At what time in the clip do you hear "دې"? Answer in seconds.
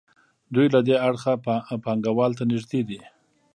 0.87-0.95